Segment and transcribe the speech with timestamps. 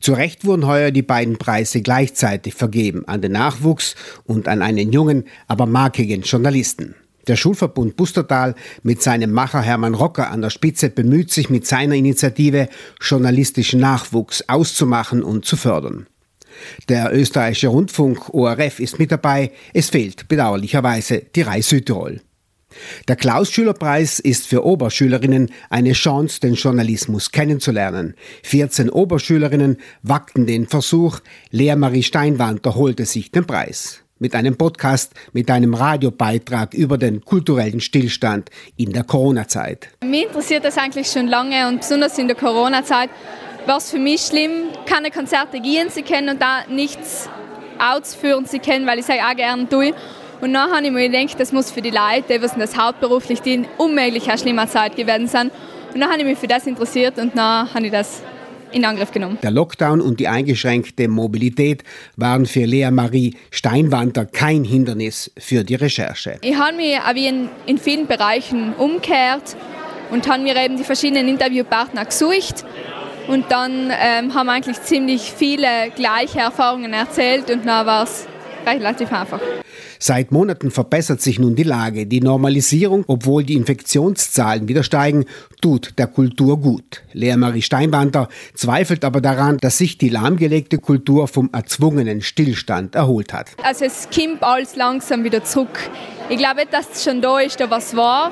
[0.00, 4.92] Zu Recht wurden heuer die beiden Preise gleichzeitig vergeben, an den Nachwuchs und an einen
[4.92, 6.94] jungen, aber markigen Journalisten.
[7.26, 11.94] Der Schulverbund Bustertal mit seinem Macher Hermann Rocker an der Spitze bemüht sich mit seiner
[11.94, 16.06] Initiative, journalistischen Nachwuchs auszumachen und zu fördern.
[16.88, 22.22] Der österreichische Rundfunk ORF ist mit dabei, es fehlt bedauerlicherweise die Rai Südtirol.
[23.08, 28.14] Der Klaus-Schüler-Preis ist für Oberschülerinnen eine Chance, den Journalismus kennenzulernen.
[28.42, 31.20] 14 Oberschülerinnen wagten den Versuch.
[31.50, 34.00] Lea Marie Steinwander holte sich den Preis.
[34.18, 39.88] Mit einem Podcast, mit einem Radiobeitrag über den kulturellen Stillstand in der Corona-Zeit.
[40.04, 43.08] Mich interessiert das eigentlich schon lange und besonders in der Corona-Zeit
[43.66, 44.50] war es für mich schlimm,
[44.86, 47.28] keine Konzerte gehen zu können und da nichts
[47.78, 49.94] ausführen zu können, weil ich es auch gerne tue.
[50.40, 53.66] Und dann habe ich mir gedacht, das muss für die Leute, die das hauptberuflich dienen,
[53.76, 55.50] unmöglich eine schlimme Zeit gewesen sein.
[55.92, 58.22] Und dann habe ich mich für das interessiert und dann habe ich das
[58.72, 59.38] in Angriff genommen.
[59.42, 61.82] Der Lockdown und die eingeschränkte Mobilität
[62.16, 66.38] waren für Lea Marie Steinwander kein Hindernis für die Recherche.
[66.42, 69.56] Ich habe mich wie in, in vielen Bereichen umgekehrt
[70.10, 72.64] und habe mir eben die verschiedenen Interviewpartner gesucht.
[73.28, 78.26] Und dann ähm, haben eigentlich ziemlich viele gleiche Erfahrungen erzählt und dann war es
[78.66, 79.40] relativ einfach.
[79.98, 82.06] Seit Monaten verbessert sich nun die Lage.
[82.06, 85.26] Die Normalisierung, obwohl die Infektionszahlen wieder steigen,
[85.60, 87.02] tut der Kultur gut.
[87.12, 93.32] Lea Marie Steinwander zweifelt aber daran, dass sich die lahmgelegte Kultur vom erzwungenen Stillstand erholt
[93.32, 93.48] hat.
[93.62, 95.78] Also es kommt alles langsam wieder zurück.
[96.28, 98.30] Ich glaube dass es schon da ist, da was war,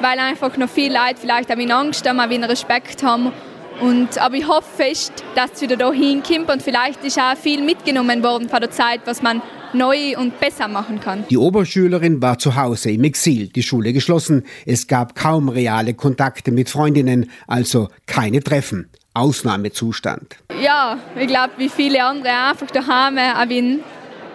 [0.00, 3.32] weil einfach noch viele Leute vielleicht auch in Angst haben, auch in Respekt haben
[3.80, 7.62] und, aber ich hoffe fest, dass es wieder da hinkommt und vielleicht ist auch viel
[7.62, 11.24] mitgenommen worden von der Zeit, was man neu und besser machen kann.
[11.28, 14.44] Die Oberschülerin war zu Hause im Exil, die Schule geschlossen.
[14.64, 18.88] Es gab kaum reale Kontakte mit Freundinnen, also keine Treffen.
[19.14, 20.36] Ausnahmezustand.
[20.60, 23.78] Ja, ich glaube, wie viele andere einfach daheim habe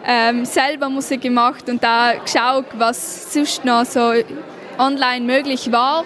[0.03, 4.13] ähm, selber Musik gemacht und da geschaut, was sonst noch so
[4.79, 6.03] online möglich war.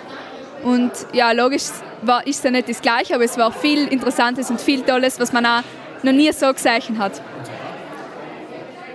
[0.63, 1.63] Und ja, logisch
[2.07, 5.33] war, ist ja nicht das Gleiche, aber es war viel Interessantes und viel Tolles, was
[5.33, 5.63] man auch
[6.03, 7.21] noch nie so gesehen hat.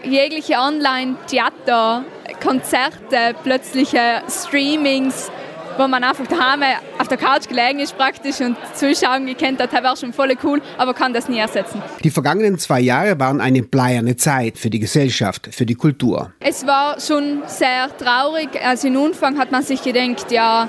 [0.03, 2.05] Jegliche Online-Theater,
[2.43, 5.31] Konzerte, plötzliche Streamings,
[5.77, 6.63] wo man einfach daheim
[6.99, 10.95] auf der Couch gelegen ist praktisch und Zuschauen gekannt hat, war schon voll cool, aber
[10.95, 11.83] kann das nie ersetzen.
[12.03, 16.33] Die vergangenen zwei Jahre waren eine bleierne Zeit für die Gesellschaft, für die Kultur.
[16.41, 18.51] Es war schon sehr traurig.
[18.65, 20.69] Also im Anfang hat man sich gedacht, ja,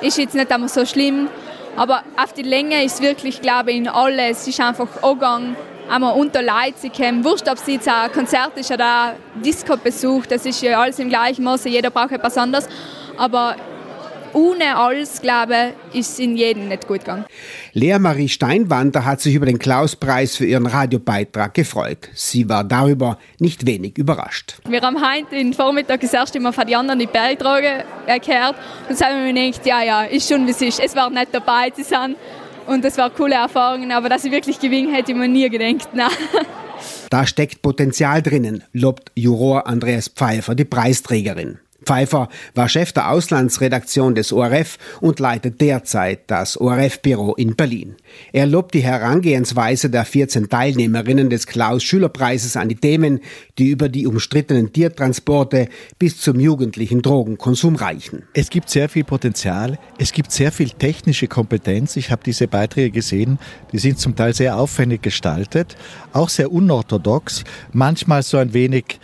[0.00, 1.28] ist jetzt nicht einmal so schlimm,
[1.76, 4.42] aber auf die Länge ist wirklich, glaube ich, in alles.
[4.42, 5.56] Es ist einfach angegangen,
[5.88, 7.24] einmal unter Leute zu kommen.
[7.24, 11.08] Wurscht, ob es jetzt ein Konzert ist oder ein Disco-Besuch, das ist ja alles im
[11.08, 12.68] gleichen Maße, jeder braucht etwas anderes.
[13.16, 13.56] Aber
[14.34, 17.24] ohne alles, glaube ich, ist es in jedem nicht gut gegangen.
[17.72, 22.08] Lea Marie Steinwander hat sich über den Klaus-Preis für ihren Radiobeitrag gefreut.
[22.14, 24.56] Sie war darüber nicht wenig überrascht.
[24.68, 28.56] Wir haben heute den Vormittag das erste Mal von den anderen die Beiträge gehört
[28.88, 30.80] und dann haben wir gedacht, ja, ja, ist schon wie es ist.
[30.80, 32.16] Es war nicht dabei zu sein
[32.66, 35.88] und es waren coole Erfahrungen, aber dass ich wirklich gewinnen hätte ich mir nie gedacht.
[35.92, 36.10] Nein.
[37.10, 41.58] Da steckt Potenzial drinnen, lobt Juror Andreas Pfeiffer, die Preisträgerin.
[41.84, 47.96] Pfeiffer war Chef der Auslandsredaktion des ORF und leitet derzeit das ORF-Büro in Berlin.
[48.32, 53.20] Er lobt die Herangehensweise der 14 Teilnehmerinnen des Klaus-Schüler-Preises an die Themen,
[53.58, 58.24] die über die umstrittenen Tiertransporte bis zum jugendlichen Drogenkonsum reichen.
[58.34, 61.96] Es gibt sehr viel Potenzial, es gibt sehr viel technische Kompetenz.
[61.96, 63.38] Ich habe diese Beiträge gesehen,
[63.72, 65.76] die sind zum Teil sehr aufwendig gestaltet,
[66.12, 69.00] auch sehr unorthodox, manchmal so ein wenig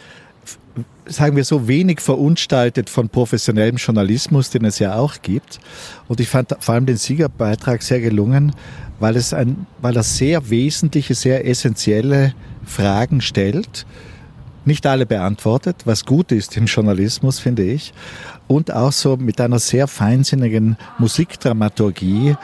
[1.07, 5.59] sagen wir so, wenig verunstaltet von professionellem Journalismus, den es ja auch gibt.
[6.07, 8.55] Und ich fand vor allem den Siegerbeitrag sehr gelungen,
[9.01, 13.87] weil, es ein, weil er sehr wesentliche, sehr essentielle Fragen stellt.
[14.65, 17.95] Nicht alle beantwortet, was gut ist im Journalismus, finde ich.
[18.47, 22.37] Und auch so mit einer sehr feinsinnigen Musikdramaturgie,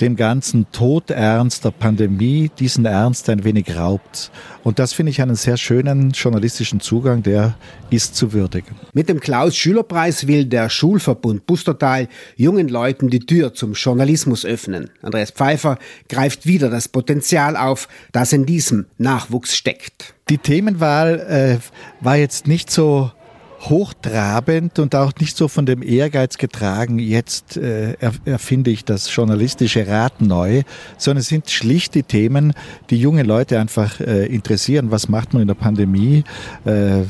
[0.00, 4.30] dem ganzen Todernst der Pandemie diesen Ernst ein wenig raubt.
[4.62, 7.54] Und das finde ich einen sehr schönen journalistischen Zugang, der
[7.90, 8.76] ist zu würdigen.
[8.92, 14.90] Mit dem Klaus-Schüler-Preis will der Schulverbund Bustertal jungen Leuten die Tür zum Journalismus öffnen.
[15.02, 20.14] Andreas Pfeiffer greift wieder das Potenzial auf, das in diesem Nachwuchs steckt.
[20.28, 23.10] Die Themenwahl äh, war jetzt nicht so
[23.60, 29.86] hochtrabend und auch nicht so von dem Ehrgeiz getragen, jetzt äh, erfinde ich das journalistische
[29.86, 30.62] Rad neu,
[30.96, 32.54] sondern es sind schlicht die Themen,
[32.88, 34.90] die junge Leute einfach äh, interessieren.
[34.90, 36.24] Was macht man in der Pandemie?
[36.64, 37.02] Äh,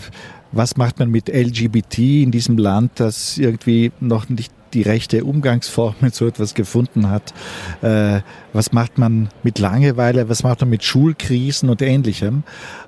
[0.52, 5.95] was macht man mit LGBT in diesem Land, das irgendwie noch nicht die rechte Umgangsform
[6.01, 7.35] mit so etwas gefunden hat.
[7.83, 8.21] Äh,
[8.53, 12.43] was macht man mit Langeweile, was macht man mit Schulkrisen und ähnlichem.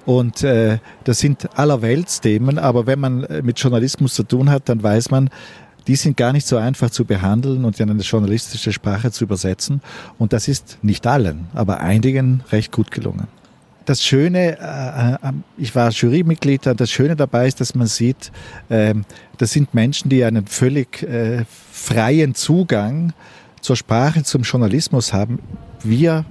[0.04, 4.82] Und äh, das sind allerweltsthemen, aber wenn man äh, mit Journalismus zu tun hat, dann
[4.82, 5.30] weiß man,
[5.86, 9.80] die sind gar nicht so einfach zu behandeln und in eine journalistische Sprache zu übersetzen.
[10.18, 13.26] Und das ist nicht allen, aber einigen recht gut gelungen.
[13.84, 18.30] Das Schöne, äh, äh, ich war Jurymitglied, das Schöne dabei ist, dass man sieht,
[18.68, 18.94] äh,
[19.38, 23.12] das sind Menschen, die einen völlig äh, freien Zugang
[23.60, 25.40] zur Sprache, zum Journalismus haben.
[25.82, 26.24] Wir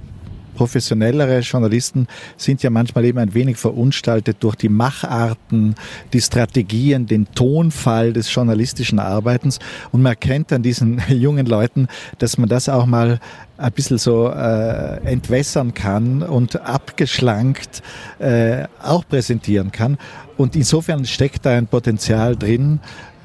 [0.56, 2.08] professionellere Journalisten
[2.38, 5.76] sind ja manchmal eben ein wenig verunstaltet durch die Macharten,
[6.14, 9.60] die Strategien, den Tonfall des journalistischen Arbeitens.
[9.92, 11.88] Und man erkennt an diesen jungen Leuten,
[12.20, 13.20] dass man das auch mal
[13.62, 17.84] ein bisschen so äh, entwässern kann und abgeschlankt
[18.20, 19.98] äh, auch präsentieren kann.
[20.38, 22.80] Und insofern steckt da ein Potenzial drin,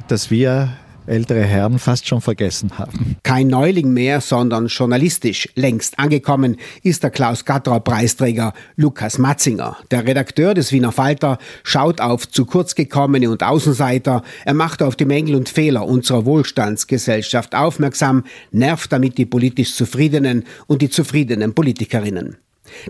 [0.08, 0.70] dass wir
[1.06, 3.16] ältere Herren fast schon vergessen haben.
[3.22, 9.76] Kein Neuling mehr, sondern journalistisch längst angekommen ist der Klaus Gatterer Preisträger Lukas Matzinger.
[9.90, 14.96] Der Redakteur des Wiener Falter schaut auf zu kurz gekommene und Außenseiter, er macht auf
[14.96, 21.54] die Mängel und Fehler unserer Wohlstandsgesellschaft aufmerksam, nervt damit die politisch Zufriedenen und die zufriedenen
[21.54, 22.36] Politikerinnen.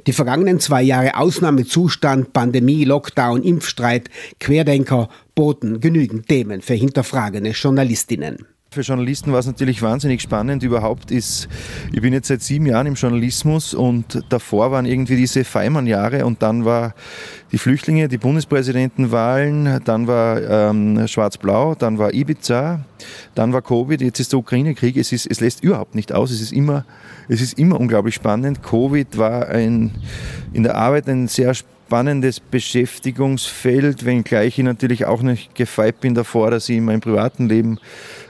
[0.07, 8.56] Die vergangenen zwei Jahre Ausnahmezustand, Pandemie, Lockdown, Impfstreit, Querdenker boten genügend Themen für hinterfragene Journalistinnen.
[8.77, 10.63] Für Journalisten war es natürlich wahnsinnig spannend.
[10.63, 11.49] Überhaupt ist,
[11.95, 16.43] ich bin jetzt seit sieben Jahren im Journalismus und davor waren irgendwie diese Feimann-Jahre und
[16.43, 16.95] dann war
[17.53, 22.85] die Flüchtlinge, die Bundespräsidentenwahlen, dann war ähm, Schwarz-Blau, dann war Ibiza,
[23.35, 24.99] dann war Covid, jetzt ist der Ukraine-Krieg.
[24.99, 26.31] Es, es lässt überhaupt nicht aus.
[26.31, 26.85] Es ist immer,
[27.31, 28.63] es ist immer unglaublich spannend.
[28.63, 29.93] Covid war ein,
[30.53, 31.55] in der Arbeit ein sehr
[31.87, 37.49] spannendes Beschäftigungsfeld, wenngleich ich natürlich auch nicht gefeit bin davor, dass ich in meinem privaten
[37.49, 37.79] Leben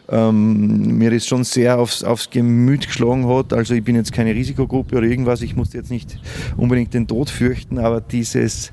[0.09, 3.53] ähm, mir das schon sehr aufs, aufs Gemüt geschlagen hat.
[3.53, 6.19] Also ich bin jetzt keine Risikogruppe oder irgendwas, ich musste jetzt nicht
[6.57, 8.73] unbedingt den Tod fürchten, aber dieses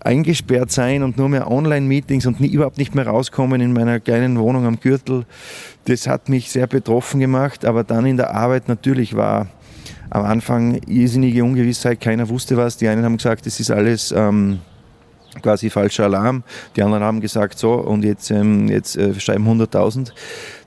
[0.00, 4.38] eingesperrt sein und nur mehr Online-Meetings und nie, überhaupt nicht mehr rauskommen in meiner kleinen
[4.38, 5.24] Wohnung am Gürtel,
[5.84, 7.64] das hat mich sehr betroffen gemacht.
[7.64, 9.48] Aber dann in der Arbeit natürlich war
[10.10, 12.76] am Anfang irrsinnige Ungewissheit, keiner wusste was.
[12.76, 14.12] Die einen haben gesagt, das ist alles...
[14.16, 14.58] Ähm,
[15.40, 16.42] quasi falscher Alarm.
[16.76, 20.12] Die anderen haben gesagt, so, und jetzt, ähm, jetzt äh, schreiben 100.000.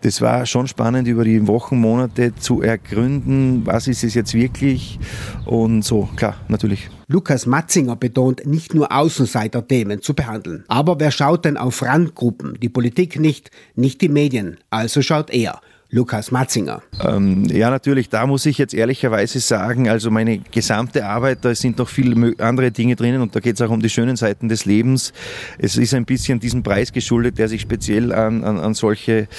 [0.02, 5.00] Das war schon spannend, über die Wochen, Monate zu ergründen, was ist es jetzt wirklich
[5.46, 6.90] und so, klar, natürlich.
[7.08, 10.64] Lukas Matzinger betont, nicht nur Außenseiter-Themen zu behandeln.
[10.68, 12.58] Aber wer schaut denn auf Randgruppen?
[12.60, 14.58] Die Politik nicht, nicht die Medien.
[14.72, 15.62] Also schaut er.
[15.96, 16.82] Lukas Matzinger.
[17.02, 21.78] Ähm, ja, natürlich, da muss ich jetzt ehrlicherweise sagen, also meine gesamte Arbeit, da sind
[21.78, 24.66] noch viele andere Dinge drinnen und da geht es auch um die schönen Seiten des
[24.66, 25.14] Lebens.
[25.58, 29.30] Es ist ein bisschen diesem Preis geschuldet, der sich speziell an, an, an solche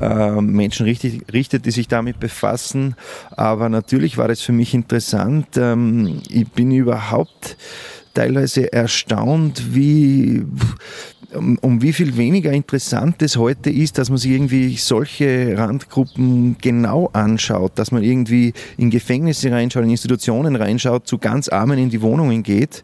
[0.00, 2.94] äh, Menschen richtig, richtet, die sich damit befassen.
[3.32, 5.58] Aber natürlich war es für mich interessant.
[5.58, 7.58] Ähm, ich bin überhaupt
[8.14, 10.46] teilweise erstaunt, wie
[11.34, 16.56] um, um, wie viel weniger interessant es heute ist, dass man sich irgendwie solche Randgruppen
[16.60, 21.90] genau anschaut, dass man irgendwie in Gefängnisse reinschaut, in Institutionen reinschaut, zu ganz Armen in
[21.90, 22.82] die Wohnungen geht.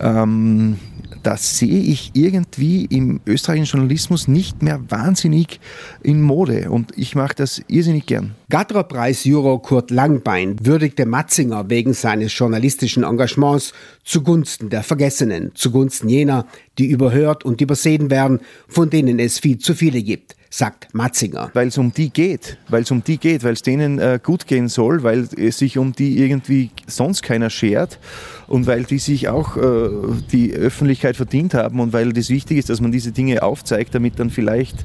[0.00, 0.78] Ähm,
[1.22, 5.60] das sehe ich irgendwie im österreichischen Journalismus nicht mehr wahnsinnig
[6.02, 8.36] in Mode und ich mache das irrsinnig gern.
[8.48, 13.72] Gatterer-Preis-Juror Kurt Langbein würdigte Matzinger wegen seines journalistischen Engagements
[14.04, 16.46] zugunsten der Vergessenen, zugunsten jener,
[16.78, 21.50] die überhört und übersehen werden, von denen es viel zu viele gibt sagt Matzinger.
[21.52, 24.46] Weil es um die geht, weil es um die geht, weil es denen äh, gut
[24.46, 27.98] gehen soll, weil es sich um die irgendwie sonst keiner schert
[28.46, 29.90] und weil die sich auch äh,
[30.32, 34.18] die Öffentlichkeit verdient haben und weil das wichtig ist, dass man diese Dinge aufzeigt, damit
[34.18, 34.76] dann vielleicht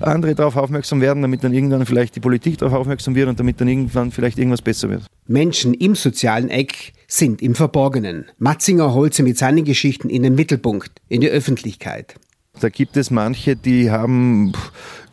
[0.00, 3.60] andere darauf aufmerksam werden, damit dann irgendwann vielleicht die Politik darauf aufmerksam wird und damit
[3.60, 5.06] dann irgendwann vielleicht irgendwas besser wird.
[5.26, 8.26] Menschen im sozialen Eck sind im Verborgenen.
[8.38, 12.14] Matzinger holt sie mit seinen Geschichten in den Mittelpunkt, in die Öffentlichkeit.
[12.60, 14.52] Da gibt es manche, die haben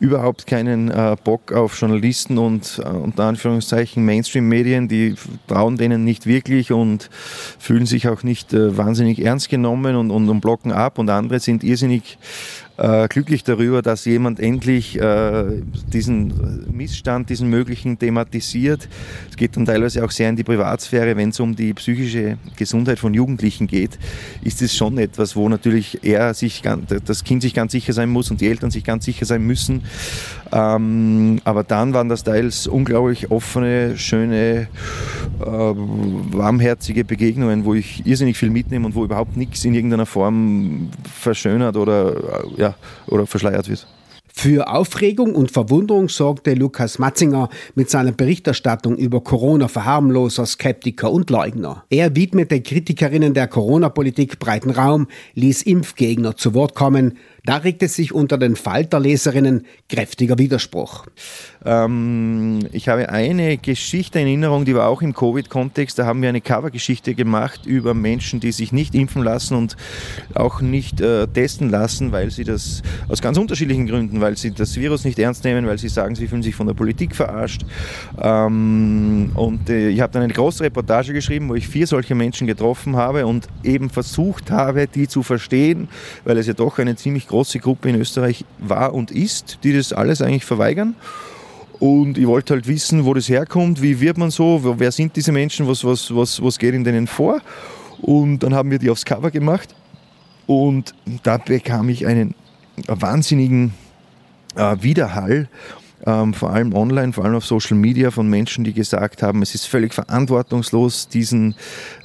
[0.02, 5.14] überhaupt keinen äh, Bock auf Journalisten und äh, unter Anführungszeichen Mainstream-Medien, die
[5.48, 7.12] trauen denen nicht wirklich und
[7.60, 11.40] fühlen sich auch nicht äh, wahnsinnig ernst genommen und, und, und blocken ab und andere
[11.40, 12.18] sind irrsinnig
[12.82, 15.44] äh, glücklich darüber, dass jemand endlich äh,
[15.94, 18.90] diesen Missstand, diesen möglichen thematisiert.
[19.30, 22.98] Es geht dann teilweise auch sehr in die Privatsphäre, wenn es um die psychische Gesundheit
[22.98, 24.00] von Jugendlichen geht,
[24.44, 26.64] ist es schon etwas, wo natürlich er sich,
[27.06, 29.84] das Kind sich ganz sicher sein muss und die Eltern sich ganz sicher sein müssen.
[30.52, 34.68] Ähm, aber dann waren das teils unglaublich offene, schöne,
[35.40, 40.90] äh, warmherzige Begegnungen, wo ich irrsinnig viel mitnehme und wo überhaupt nichts in irgendeiner Form
[41.14, 42.76] verschönert oder, ja,
[43.08, 43.88] oder verschleiert wird.
[44.34, 51.84] Für Aufregung und Verwunderung sorgte Lukas Matzinger mit seiner Berichterstattung über Corona-Verharmloser, Skeptiker und Leugner.
[51.90, 58.14] Er widmete Kritikerinnen der Corona-Politik breiten Raum, ließ Impfgegner zu Wort kommen, da regte sich
[58.14, 61.08] unter den Falterleserinnen kräftiger Widerspruch.
[61.66, 65.98] Ähm, ich habe eine Geschichte in Erinnerung, die war auch im Covid-Kontext.
[65.98, 69.76] Da haben wir eine Covergeschichte gemacht über Menschen, die sich nicht impfen lassen und
[70.36, 74.76] auch nicht äh, testen lassen, weil sie das aus ganz unterschiedlichen Gründen, weil sie das
[74.76, 77.66] Virus nicht ernst nehmen, weil sie sagen, sie fühlen sich von der Politik verarscht.
[78.22, 82.46] Ähm, und äh, ich habe dann eine große Reportage geschrieben, wo ich vier solche Menschen
[82.46, 85.88] getroffen habe und eben versucht habe, die zu verstehen,
[86.24, 89.94] weil es ja doch eine ziemlich große Gruppe in Österreich war und ist, die das
[89.94, 90.96] alles eigentlich verweigern.
[91.80, 95.32] Und ich wollte halt wissen, wo das herkommt, wie wird man so, wer sind diese
[95.32, 97.42] Menschen, was, was, was, was geht in denen vor.
[98.02, 99.74] Und dann haben wir die aufs Cover gemacht
[100.46, 102.36] und da bekam ich einen
[102.88, 103.74] wahnsinnigen
[104.56, 105.50] äh, Widerhall
[106.06, 109.56] ähm, vor allem online, vor allem auf Social Media von Menschen, die gesagt haben, es
[109.56, 111.56] ist völlig verantwortungslos, diesen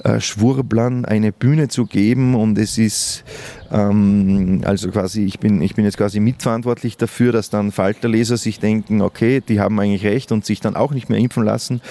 [0.03, 3.23] äh, Schwurblern eine Bühne zu geben und es ist
[3.71, 8.59] ähm, also quasi, ich bin, ich bin jetzt quasi mitverantwortlich dafür, dass dann Falterleser sich
[8.59, 11.81] denken, okay, die haben eigentlich recht und sich dann auch nicht mehr impfen lassen.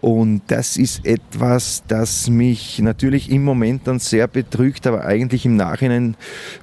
[0.00, 5.56] Und das ist etwas, das mich natürlich im Moment dann sehr betrügt, aber eigentlich im
[5.56, 6.16] Nachhinein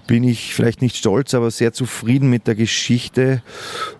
[0.07, 3.43] bin ich vielleicht nicht stolz, aber sehr zufrieden mit der Geschichte,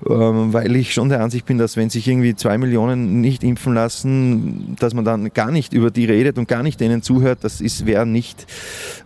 [0.10, 3.74] ähm, weil ich schon der Ansicht bin, dass wenn sich irgendwie zwei Millionen nicht impfen
[3.75, 7.62] lassen, dass man dann gar nicht über die redet und gar nicht denen zuhört, das
[7.86, 8.48] wäre nicht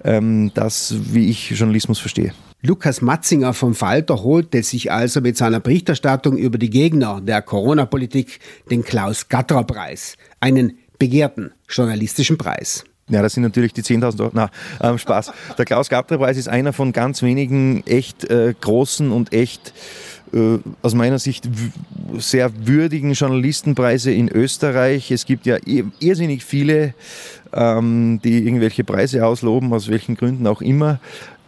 [0.06, 2.34] ähm, das, wie ich Journalismus verstehe.
[2.64, 8.40] Lukas Matzinger vom Falter holte sich also mit seiner Berichterstattung über die Gegner der Corona-Politik
[8.70, 12.84] den Klaus-Gatterer-Preis, einen begehrten journalistischen Preis.
[13.10, 14.32] Ja, das sind natürlich die 10.000 Euro.
[14.36, 15.34] Na, ähm, Spaß.
[15.58, 19.74] Der Klaus-Gatterer-Preis ist einer von ganz wenigen echt äh, großen und echt
[20.32, 21.50] äh, aus meiner Sicht
[22.20, 25.10] sehr würdigen Journalistenpreise in Österreich.
[25.10, 26.94] Es gibt ja irrsinnig viele,
[27.54, 31.00] ähm, die irgendwelche Preise ausloben, aus welchen Gründen auch immer.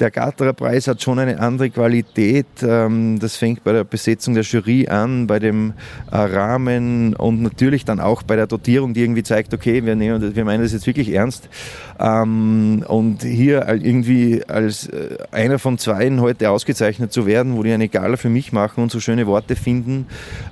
[0.04, 2.46] Der Gatterer Preis hat schon eine andere Qualität.
[2.62, 5.72] Ähm, das fängt bei der Besetzung der Jury an, bei dem
[6.12, 10.36] äh, Rahmen und natürlich dann auch bei der Dotierung, die irgendwie zeigt, okay, wir, nehmen,
[10.36, 11.48] wir meinen das jetzt wirklich ernst.
[12.02, 17.72] Ähm, und hier irgendwie als äh, einer von zweien heute ausgezeichnet zu werden, wo die
[17.72, 20.08] eine Gala für mich machen und so schöne Worte finden,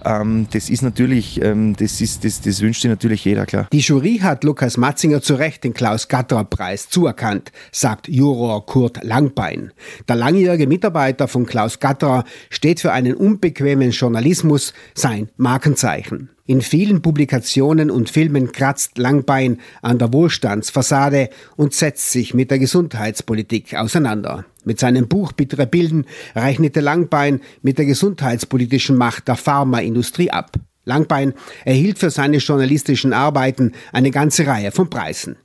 [0.06, 3.68] ähm, das ist natürlich, das, ist, das, das wünscht sich natürlich jeder, klar.
[3.74, 9.72] Die Jury hat Lukas Matzinger zu Recht den Klaus-Gatterer-Preis zuerkannt, sagt Juror Kurt Lang Langbein.
[10.08, 16.30] Der langjährige Mitarbeiter von Klaus Gatterer steht für einen unbequemen Journalismus, sein Markenzeichen.
[16.46, 22.60] In vielen Publikationen und Filmen kratzt Langbein an der Wohlstandsfassade und setzt sich mit der
[22.60, 24.46] Gesundheitspolitik auseinander.
[24.64, 26.06] Mit seinem Buch Bittere Bilden
[26.36, 30.52] rechnete Langbein mit der gesundheitspolitischen Macht der Pharmaindustrie ab.
[30.84, 31.34] Langbein
[31.66, 35.38] erhielt für seine journalistischen Arbeiten eine ganze Reihe von Preisen.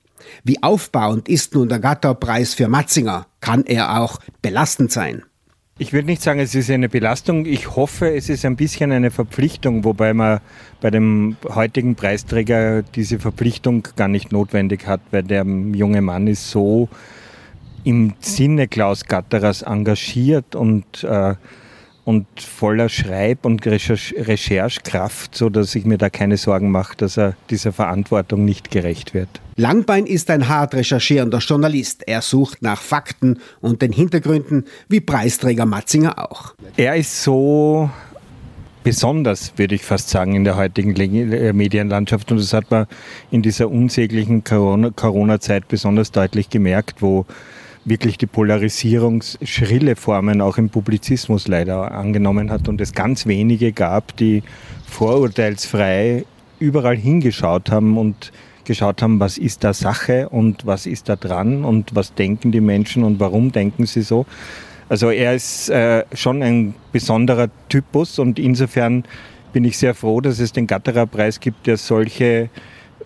[0.44, 3.26] Wie aufbauend ist nun der Gatterpreis für Matzinger?
[3.40, 5.22] Kann er auch belastend sein?
[5.78, 7.44] Ich würde nicht sagen, es ist eine Belastung.
[7.44, 10.40] Ich hoffe, es ist ein bisschen eine Verpflichtung, wobei man
[10.80, 16.50] bei dem heutigen Preisträger diese Verpflichtung gar nicht notwendig hat, weil der junge Mann ist
[16.50, 16.88] so
[17.84, 21.34] im Sinne Klaus Gatterers engagiert und äh,
[22.06, 27.34] und voller Schreib- und Recherchekraft, so dass ich mir da keine Sorgen mache, dass er
[27.50, 29.28] dieser Verantwortung nicht gerecht wird.
[29.56, 32.04] Langbein ist ein hart recherchierender Journalist.
[32.06, 36.54] Er sucht nach Fakten und den Hintergründen, wie Preisträger Matzinger auch.
[36.76, 37.90] Er ist so
[38.84, 42.30] besonders, würde ich fast sagen, in der heutigen äh, Medienlandschaft.
[42.30, 42.86] Und das hat man
[43.32, 47.26] in dieser unsäglichen Corona-Zeit besonders deutlich gemerkt, wo
[47.86, 53.72] wirklich die Polarisierung schrille Formen auch im Publizismus leider angenommen hat und es ganz wenige
[53.72, 54.42] gab, die
[54.86, 56.24] vorurteilsfrei
[56.58, 58.32] überall hingeschaut haben und
[58.64, 62.60] geschaut haben, was ist da Sache und was ist da dran und was denken die
[62.60, 64.26] Menschen und warum denken sie so.
[64.88, 69.04] Also er ist äh, schon ein besonderer Typus und insofern
[69.52, 72.50] bin ich sehr froh, dass es den Gatterer Preis gibt, der solche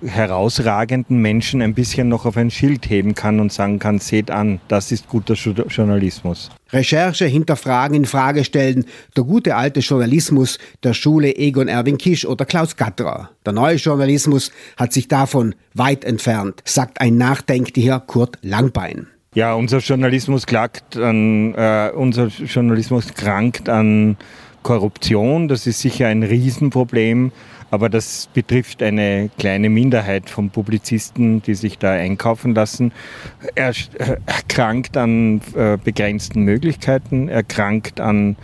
[0.04, 4.60] herausragenden Menschen ein bisschen noch auf ein Schild heben kann und sagen kann, seht an,
[4.68, 6.50] das ist guter Journalismus.
[6.72, 8.84] Recherche, hinterfragen, in Frage stellen,
[9.16, 13.30] der gute alte Journalismus der Schule Egon Erwin Kisch oder Klaus Gatterer.
[13.44, 19.08] Der neue Journalismus hat sich davon weit entfernt, sagt ein nachdenklicher Kurt Langbein.
[19.34, 24.16] Ja, unser Journalismus klagt an, äh, unser Journalismus krankt an
[24.62, 25.48] Korruption.
[25.48, 27.32] Das ist sicher ein Riesenproblem
[27.70, 32.92] Aber das betrifft eine kleine Minderheit von Publizisten, die sich da einkaufen lassen.
[33.54, 33.72] Er
[34.26, 38.36] erkrankt an äh, begrenzten Möglichkeiten, erkrankt an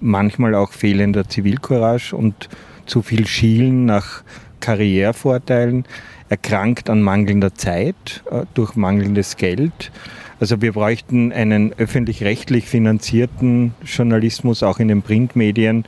[0.00, 2.48] manchmal auch fehlender Zivilcourage und
[2.86, 4.24] zu viel Schielen nach
[4.60, 5.84] Karrierevorteilen,
[6.28, 9.92] erkrankt an mangelnder Zeit äh, durch mangelndes Geld.
[10.40, 15.84] Also wir bräuchten einen öffentlich-rechtlich finanzierten Journalismus auch in den Printmedien,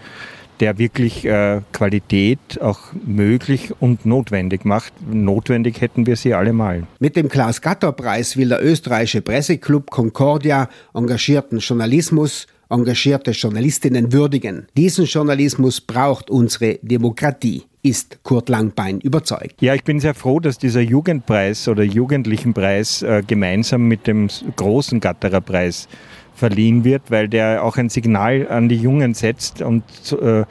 [0.63, 4.93] der wirklich äh, Qualität auch möglich und notwendig macht.
[5.13, 6.85] Notwendig hätten wir sie allemal.
[7.01, 14.69] Mit dem Klaus-Gatter-Preis will der österreichische Presseclub Concordia engagierten Journalismus engagierte Journalistinnen würdigen.
[14.77, 19.61] Diesen Journalismus braucht unsere Demokratie ist Kurt Langbein überzeugt.
[19.61, 25.01] Ja, ich bin sehr froh, dass dieser Jugendpreis oder Jugendlichenpreis äh, gemeinsam mit dem großen
[25.01, 25.89] Gatterer Preis
[26.35, 29.85] verliehen wird, weil der auch ein Signal an die Jungen setzt und
[30.21, 30.45] äh,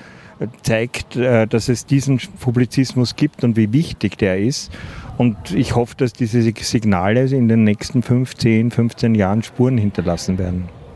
[0.64, 4.72] zeigt, äh, dass es diesen Publizismus gibt und wie wichtig der ist.
[5.18, 10.81] Und ich hoffe, dass diese Signale in den nächsten 15, 15 Jahren Spuren hinterlassen werden.